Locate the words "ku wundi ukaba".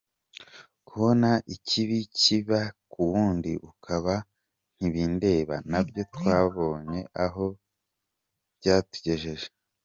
2.91-4.15